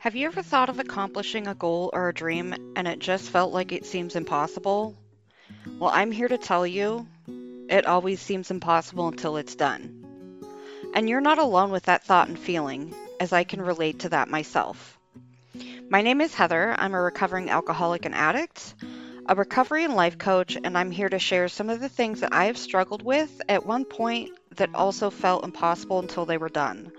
[0.00, 3.52] Have you ever thought of accomplishing a goal or a dream and it just felt
[3.52, 4.96] like it seems impossible?
[5.78, 7.06] Well, I'm here to tell you
[7.68, 10.02] it always seems impossible until it's done.
[10.94, 14.30] And you're not alone with that thought and feeling, as I can relate to that
[14.30, 14.98] myself.
[15.90, 16.74] My name is Heather.
[16.78, 18.76] I'm a recovering alcoholic and addict,
[19.26, 22.32] a recovery and life coach, and I'm here to share some of the things that
[22.32, 26.90] I have struggled with at one point that also felt impossible until they were done.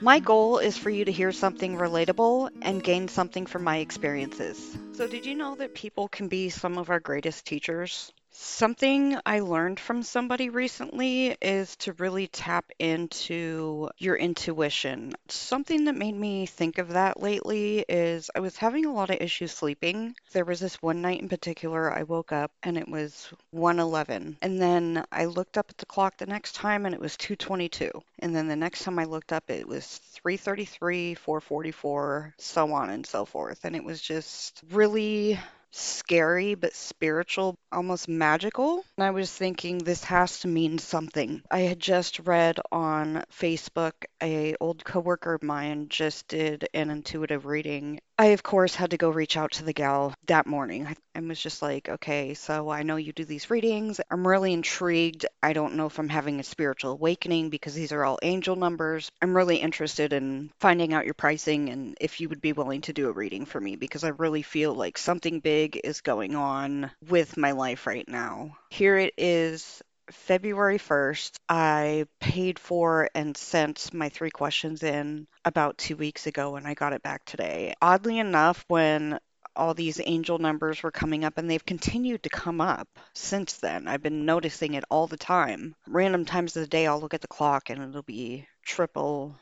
[0.00, 4.78] My goal is for you to hear something relatable and gain something from my experiences.
[4.92, 8.12] So, did you know that people can be some of our greatest teachers?
[8.36, 15.12] Something I learned from somebody recently is to really tap into your intuition.
[15.28, 19.20] Something that made me think of that lately is I was having a lot of
[19.20, 20.16] issues sleeping.
[20.32, 24.36] There was this one night in particular I woke up and it was 1:11.
[24.42, 28.02] And then I looked up at the clock the next time and it was 2:22.
[28.18, 33.06] And then the next time I looked up it was 3:33, 4:44, so on and
[33.06, 33.64] so forth.
[33.64, 35.38] And it was just really
[35.76, 38.84] scary but spiritual, almost magical.
[38.96, 41.42] And I was thinking this has to mean something.
[41.50, 47.46] I had just read on Facebook a old coworker of mine just did an intuitive
[47.46, 48.00] reading.
[48.16, 50.86] I of course had to go reach out to the gal that morning.
[51.16, 54.00] I was just like, okay, so I know you do these readings.
[54.08, 55.26] I'm really intrigued.
[55.42, 59.10] I don't know if I'm having a spiritual awakening because these are all angel numbers.
[59.20, 62.92] I'm really interested in finding out your pricing and if you would be willing to
[62.92, 66.92] do a reading for me because I really feel like something big is going on
[67.08, 68.56] with my life right now.
[68.70, 75.78] Here it is February 1st, I paid for and sent my three questions in about
[75.78, 77.74] two weeks ago, and I got it back today.
[77.80, 79.18] Oddly enough, when
[79.56, 83.86] all these angel numbers were coming up, and they've continued to come up since then.
[83.86, 85.74] I've been noticing it all the time.
[85.86, 89.36] Random times of the day, I'll look at the clock and it'll be triple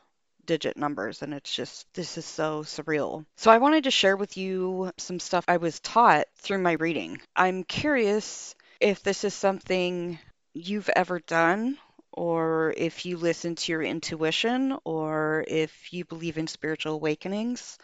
[0.45, 3.25] digit numbers and it's just this is so surreal.
[3.37, 7.21] So I wanted to share with you some stuff I was taught through my reading.
[7.37, 10.19] I'm curious if this is something
[10.55, 11.79] you've ever done
[12.13, 17.79] or if you listen to your intuition or if you believe in spiritual awakenings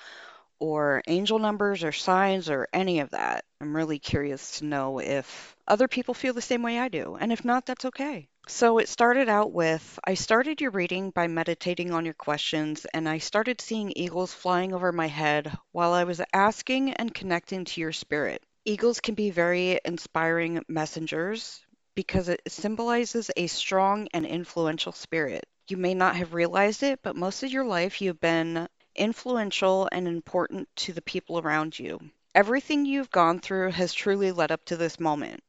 [0.58, 3.44] or angel numbers or signs or any of that.
[3.60, 7.16] I'm really curious to know if other people feel the same way I do.
[7.18, 8.28] And if not, that's okay.
[8.48, 13.08] So it started out with I started your reading by meditating on your questions, and
[13.08, 17.80] I started seeing eagles flying over my head while I was asking and connecting to
[17.80, 18.42] your spirit.
[18.64, 21.60] Eagles can be very inspiring messengers
[21.98, 25.44] because it symbolizes a strong and influential spirit.
[25.66, 30.06] You may not have realized it, but most of your life you've been influential and
[30.06, 31.98] important to the people around you.
[32.36, 35.42] Everything you've gone through has truly led up to this moment,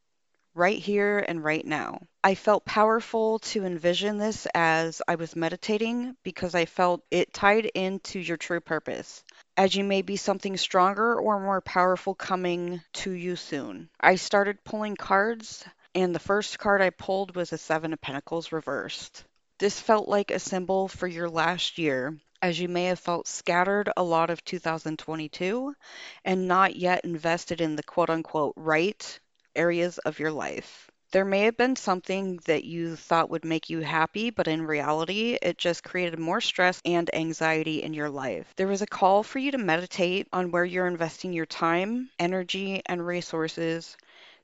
[0.55, 2.01] right here and right now.
[2.23, 7.65] I felt powerful to envision this as I was meditating because I felt it tied
[7.67, 9.23] into your true purpose,
[9.55, 13.87] as you may be something stronger or more powerful coming to you soon.
[14.01, 15.63] I started pulling cards,
[15.95, 19.23] and the first card I pulled was a Seven of Pentacles reversed.
[19.57, 23.89] This felt like a symbol for your last year as you may have felt scattered
[23.97, 25.75] a lot of 2022
[26.23, 29.19] and not yet invested in the quote unquote right
[29.55, 30.89] areas of your life.
[31.11, 35.39] There may have been something that you thought would make you happy, but in reality,
[35.41, 38.53] it just created more stress and anxiety in your life.
[38.57, 42.83] There was a call for you to meditate on where you're investing your time, energy,
[42.85, 43.97] and resources,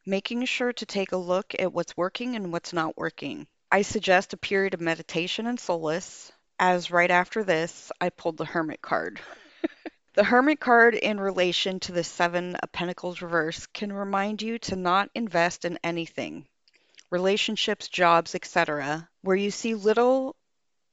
[0.05, 3.47] making sure to take a look at what's working and what's not working.
[3.71, 8.45] I suggest a period of meditation and solace, as right after this, I pulled the
[8.45, 9.19] Hermit card.
[10.13, 14.75] the Hermit card, in relation to the Seven of Pentacles reverse, can remind you to
[14.75, 16.45] not invest in anything
[17.11, 20.35] relationships, jobs, etc., where you see little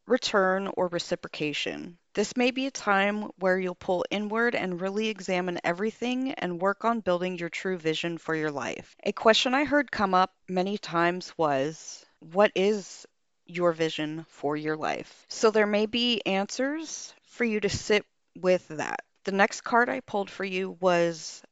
[0.07, 1.99] return or reciprocation.
[2.15, 6.85] This may be a time where you'll pull inward and really examine everything and work
[6.85, 8.95] on building your true vision for your life.
[9.05, 13.07] A question I heard come up many times was What is
[13.47, 15.27] your vision for your life.
[15.29, 18.05] So there may be answers for you to sit
[18.37, 19.01] with that.
[19.25, 21.43] The next card I pulled for you was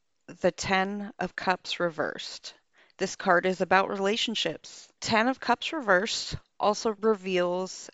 [0.41, 2.53] the 10 of Cups reversed.
[2.97, 4.87] This card is about relationships.
[5.01, 7.89] 10 of Cups reversed also reveals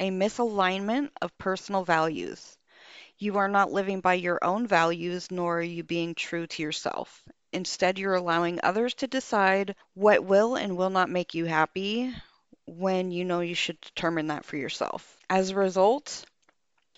[0.00, 2.56] a misalignment of personal values.
[3.18, 7.24] You are not living by your own values, nor are you being true to yourself.
[7.52, 12.14] Instead, you're allowing others to decide what will and will not make you happy,
[12.66, 15.16] when you know you should determine that for yourself.
[15.30, 16.24] As a result,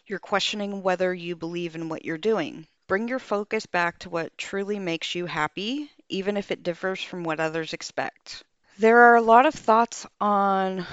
[0.07, 2.67] you're questioning whether you believe in what you're doing.
[2.89, 7.23] Bring your focus back to what truly makes you happy, even if it differs from
[7.23, 8.43] what others expect.
[8.79, 10.87] There are a lot of thoughts on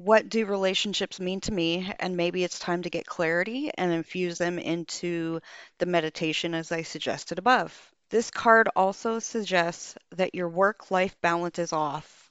[0.00, 1.92] what do relationships mean to me?
[2.00, 5.40] And maybe it's time to get clarity and infuse them into
[5.76, 7.92] the meditation as I suggested above.
[8.08, 12.30] This card also suggests that your work life balance is off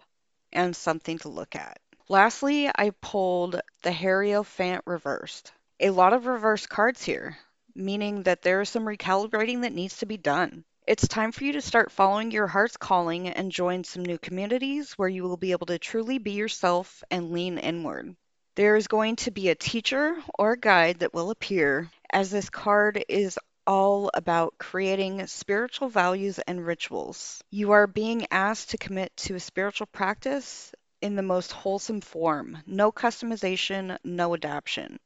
[0.52, 1.80] and something to look at.
[2.08, 5.52] Lastly, I pulled the Hierophant reversed.
[5.80, 7.38] A lot of reverse cards here,
[7.76, 10.66] meaning that there is some recalibrating that needs to be done.
[10.90, 14.94] It's time for you to start following your heart's calling and join some new communities
[14.94, 18.16] where you will be able to truly be yourself and lean inward.
[18.56, 22.50] There is going to be a teacher or a guide that will appear, as this
[22.50, 23.38] card is
[23.68, 27.40] all about creating spiritual values and rituals.
[27.52, 32.58] You are being asked to commit to a spiritual practice in the most wholesome form.
[32.66, 35.00] No customization, no adaptation.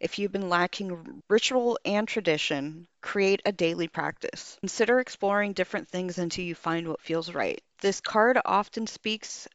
[0.00, 4.56] If you've been lacking ritual and tradition, create a daily practice.
[4.60, 7.62] Consider exploring different things until you find what feels right.
[7.80, 9.48] This card often speaks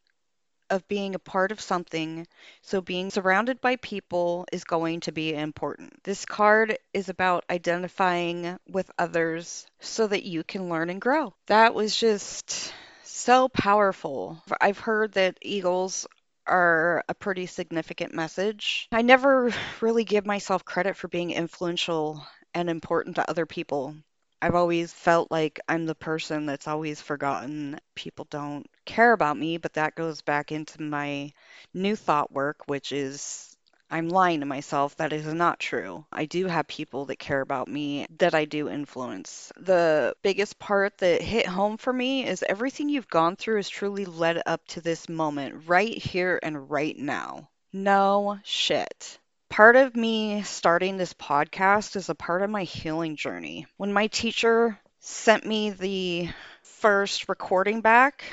[0.70, 2.28] of being a part of something,
[2.62, 6.04] so being surrounded by people is going to be important.
[6.04, 11.34] This card is about identifying with others so that you can learn and grow.
[11.48, 12.74] That was just
[13.04, 14.42] so powerful.
[14.62, 16.08] I've heard that eagles
[16.50, 18.88] are a pretty significant message.
[18.92, 23.96] I never really give myself credit for being influential and important to other people.
[24.42, 27.80] I've always felt like I'm the person that's always forgotten.
[27.96, 31.32] People don't care about me, but that goes back into my
[31.74, 33.49] new thought work, which is
[33.92, 34.96] I'm lying to myself.
[34.98, 36.06] That is not true.
[36.12, 39.52] I do have people that care about me that I do influence.
[39.58, 44.06] The biggest part that hit home for me is everything you've gone through has truly
[44.06, 47.50] led up to this moment right here and right now.
[47.74, 49.18] No shit.
[49.50, 53.66] Part of me starting this podcast is a part of my healing journey.
[53.78, 56.30] When my teacher sent me the
[56.62, 58.24] first recording back,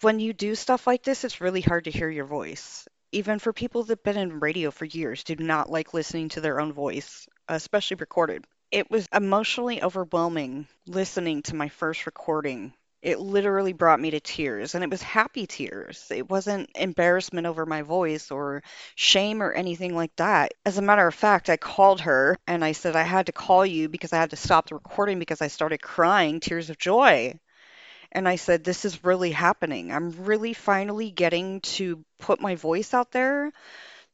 [0.00, 3.52] when you do stuff like this, it's really hard to hear your voice even for
[3.52, 7.28] people that've been in radio for years, do not like listening to their own voice,
[7.48, 8.44] especially recorded.
[8.70, 12.72] It was emotionally overwhelming listening to my first recording.
[13.02, 16.06] It literally brought me to tears, and it was happy tears.
[16.10, 18.62] It wasn't embarrassment over my voice or
[18.94, 20.54] shame or anything like that.
[20.64, 23.66] As a matter of fact, I called her and I said I had to call
[23.66, 27.38] you because I had to stop the recording because I started crying tears of joy
[28.12, 29.90] and I said, This is really happening.
[29.90, 33.50] I'm really finally getting to put my voice out there,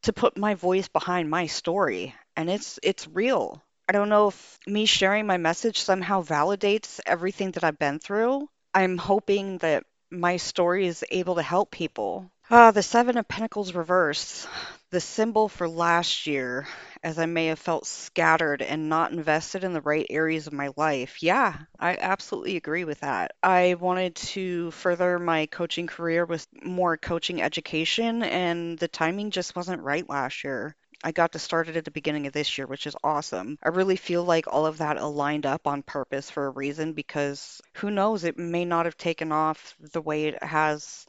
[0.03, 2.15] to put my voice behind my story.
[2.37, 3.63] And it's it's real.
[3.89, 8.49] I don't know if me sharing my message somehow validates everything that I've been through.
[8.75, 12.31] I'm hoping that my story is able to help people.
[12.51, 14.47] Ah, the Seven of Pentacles reversed,
[14.91, 16.67] the symbol for last year,
[17.03, 20.71] as I may have felt scattered and not invested in the right areas of my
[20.77, 21.23] life.
[21.23, 23.33] Yeah, I absolutely agree with that.
[23.43, 29.57] I wanted to further my coaching career with more coaching education, and the timing just
[29.57, 30.77] wasn't right last year.
[31.05, 33.59] I got to start it at the beginning of this year, which is awesome.
[33.63, 37.61] I really feel like all of that aligned up on purpose for a reason because
[37.75, 41.07] who knows, it may not have taken off the way it has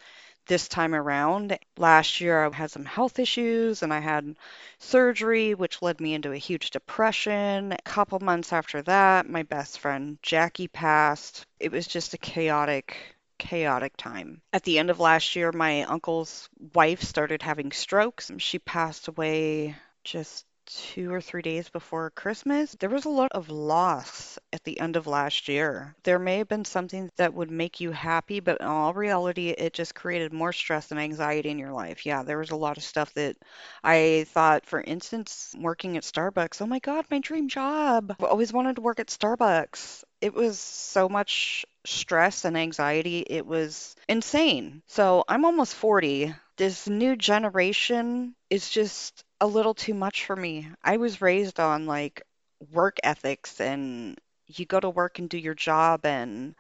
[0.50, 1.58] this time around.
[1.78, 4.36] Last year, I had some health issues and I had
[4.80, 7.72] surgery, which led me into a huge depression.
[7.72, 11.46] A couple months after that, my best friend Jackie passed.
[11.60, 12.98] It was just a chaotic
[13.38, 14.42] chaotic time.
[14.52, 18.30] At the end of last year, my uncle's wife started having strokes.
[18.30, 23.32] And she passed away just two or three days before Christmas, there was a lot
[23.32, 25.96] of loss at the end of last year.
[26.04, 29.74] There may have been something that would make you happy, but in all reality, it
[29.74, 32.06] just created more stress and anxiety in your life.
[32.06, 33.38] Yeah, there was a lot of stuff that
[33.84, 38.16] I thought, for instance, working at Starbucks, oh my God, my dream job.
[38.20, 40.04] I always wanted to work at Starbucks.
[40.22, 43.20] It was so much stress and anxiety.
[43.20, 44.82] It was insane.
[44.88, 46.36] So I'm almost 40.
[46.58, 50.70] This new generation is just a little too much for me.
[50.84, 52.24] I was raised on like
[52.72, 56.56] work ethics and you go to work and do your job and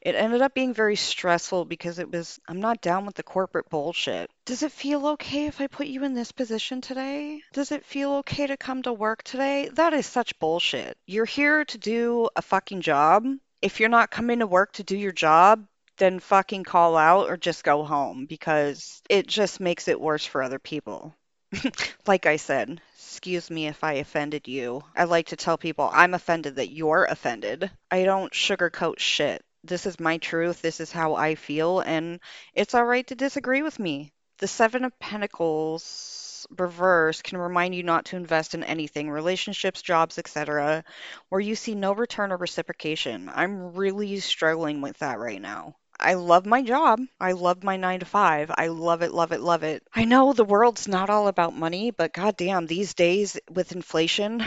[0.00, 3.68] it ended up being very stressful because it was I'm not down with the corporate
[3.68, 4.30] bullshit.
[4.46, 7.42] Does it feel okay if I put you in this position today?
[7.52, 9.68] Does it feel okay to come to work today?
[9.74, 10.96] That is such bullshit.
[11.06, 13.26] You're here to do a fucking job.
[13.60, 15.66] If you're not coming to work to do your job,
[15.98, 20.42] then fucking call out or just go home because it just makes it worse for
[20.42, 21.14] other people.
[22.06, 24.82] like I said, excuse me if I offended you.
[24.96, 27.70] I like to tell people I'm offended that you're offended.
[27.90, 29.44] I don't sugarcoat shit.
[29.62, 30.60] This is my truth.
[30.60, 31.80] This is how I feel.
[31.80, 32.20] And
[32.54, 34.12] it's all right to disagree with me.
[34.38, 40.18] The Seven of Pentacles reverse can remind you not to invest in anything relationships, jobs,
[40.18, 40.84] etc.,
[41.28, 43.30] where you see no return or reciprocation.
[43.34, 45.76] I'm really struggling with that right now.
[45.98, 47.00] I love my job.
[47.20, 48.50] I love my nine to five.
[48.56, 49.82] I love it, love it, love it.
[49.94, 54.44] I know the world's not all about money, but goddamn, these days with inflation,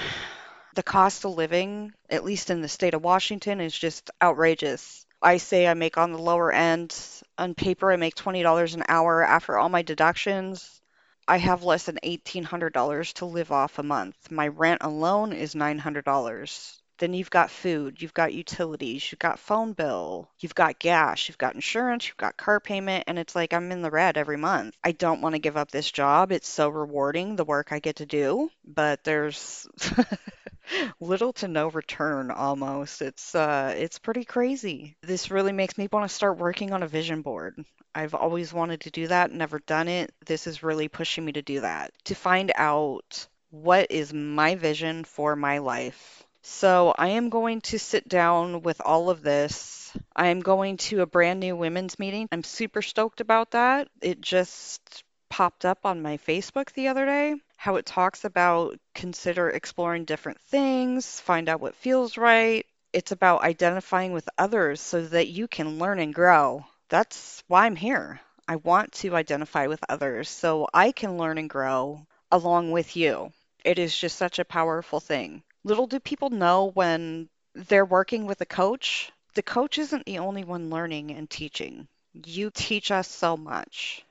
[0.75, 5.06] the cost of living, at least in the state of Washington, is just outrageous.
[5.22, 6.96] I say I make on the lower end.
[7.38, 10.82] On paper, I make $20 an hour after all my deductions.
[11.27, 14.32] I have less than $1,800 to live off a month.
[14.32, 16.77] My rent alone is $900.
[17.00, 21.38] Then you've got food, you've got utilities, you've got phone bill, you've got gas, you've
[21.38, 24.75] got insurance, you've got car payment, and it's like I'm in the red every month.
[24.84, 26.32] I don't want to give up this job.
[26.32, 29.68] It's so rewarding, the work I get to do, but there's
[31.00, 33.01] little to no return almost.
[33.01, 34.96] It's uh it's pretty crazy.
[35.01, 37.63] This really makes me want to start working on a vision board.
[37.96, 40.13] I've always wanted to do that, never done it.
[40.25, 41.92] This is really pushing me to do that.
[42.06, 46.24] To find out what is my vision for my life.
[46.41, 49.96] So I am going to sit down with all of this.
[50.15, 52.27] I am going to a brand new women's meeting.
[52.32, 53.89] I'm super stoked about that.
[54.01, 59.50] It just popped up on my Facebook the other day how it talks about consider
[59.50, 62.65] exploring different things, find out what feels right.
[62.94, 66.65] It's about identifying with others so that you can learn and grow.
[66.89, 68.22] That's why I'm here.
[68.48, 73.34] I want to identify with others so I can learn and grow along with you.
[73.65, 75.44] It is just such a powerful thing.
[75.68, 80.46] Little do people know when they're working with a coach, the coach isn't the only
[80.46, 81.90] one learning and teaching.
[82.14, 84.02] You teach us so much,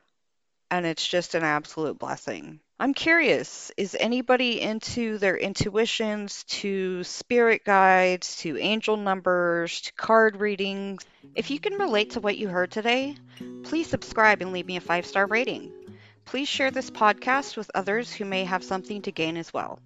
[0.70, 2.60] and it's just an absolute blessing.
[2.78, 10.36] I'm curious, is anybody into their intuitions, to spirit guides, to angel numbers, to card
[10.36, 11.06] readings?
[11.34, 13.16] If you can relate to what you heard today,
[13.64, 15.72] please subscribe and leave me a five star rating.
[16.26, 19.80] Please share this podcast with others who may have something to gain as well.